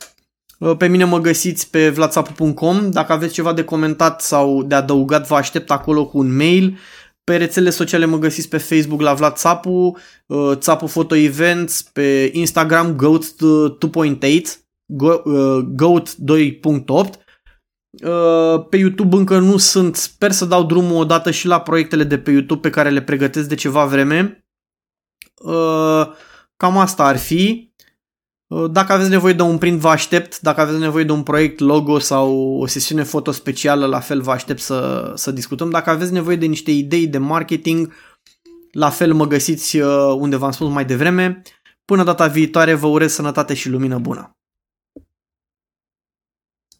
Uh, 0.58 0.76
pe 0.76 0.86
mine 0.86 1.04
mă 1.04 1.18
găsiți 1.18 1.70
pe 1.70 1.90
vlatsapu.com. 1.90 2.90
Dacă 2.90 3.12
aveți 3.12 3.32
ceva 3.32 3.52
de 3.52 3.64
comentat 3.64 4.20
sau 4.20 4.62
de 4.62 4.74
adăugat, 4.74 5.26
vă 5.26 5.34
aștept 5.34 5.70
acolo 5.70 6.06
cu 6.06 6.18
un 6.18 6.36
mail. 6.36 6.78
Pe 7.24 7.36
rețele 7.36 7.70
sociale 7.70 8.04
mă 8.04 8.18
găsiți 8.18 8.48
pe 8.48 8.58
Facebook 8.58 9.00
la 9.00 9.14
Vlad 9.14 9.34
Țapu, 9.34 9.96
uh, 10.26 10.56
Țapu 10.56 10.86
Photo 10.86 11.14
Events, 11.14 11.82
pe 11.82 12.30
Instagram 12.32 12.96
Goat 12.96 13.24
2.8 13.24 14.67
Goat 14.88 16.14
2.8. 16.14 17.26
Uh, 18.04 18.66
pe 18.68 18.76
YouTube 18.76 19.16
încă 19.16 19.38
nu 19.38 19.56
sunt, 19.56 19.96
sper 19.96 20.32
să 20.32 20.44
dau 20.44 20.64
drumul 20.64 20.96
odată 20.96 21.30
și 21.30 21.46
la 21.46 21.60
proiectele 21.60 22.04
de 22.04 22.18
pe 22.18 22.30
YouTube 22.30 22.60
pe 22.60 22.70
care 22.70 22.90
le 22.90 23.02
pregătesc 23.02 23.48
de 23.48 23.54
ceva 23.54 23.84
vreme. 23.84 24.44
Uh, 25.44 26.06
cam 26.56 26.78
asta 26.78 27.04
ar 27.04 27.16
fi. 27.16 27.72
Uh, 28.46 28.70
dacă 28.70 28.92
aveți 28.92 29.10
nevoie 29.10 29.32
de 29.32 29.42
un 29.42 29.58
print, 29.58 29.80
vă 29.80 29.88
aștept. 29.88 30.40
Dacă 30.40 30.60
aveți 30.60 30.78
nevoie 30.78 31.04
de 31.04 31.12
un 31.12 31.22
proiect 31.22 31.58
logo 31.58 31.98
sau 31.98 32.36
o 32.60 32.66
sesiune 32.66 33.02
foto 33.02 33.30
specială, 33.30 33.86
la 33.86 34.00
fel 34.00 34.20
vă 34.20 34.30
aștept 34.30 34.60
să, 34.60 35.12
să 35.14 35.30
discutăm. 35.30 35.70
Dacă 35.70 35.90
aveți 35.90 36.12
nevoie 36.12 36.36
de 36.36 36.46
niște 36.46 36.70
idei 36.70 37.06
de 37.06 37.18
marketing, 37.18 37.92
la 38.72 38.90
fel 38.90 39.12
mă 39.12 39.26
găsiți 39.26 39.80
unde 40.16 40.36
v-am 40.36 40.50
spus 40.50 40.68
mai 40.68 40.84
devreme. 40.84 41.42
Până 41.84 42.04
data 42.04 42.26
viitoare 42.26 42.74
vă 42.74 42.86
urez 42.86 43.12
sănătate 43.12 43.54
și 43.54 43.68
lumină 43.68 43.98
bună! 43.98 44.37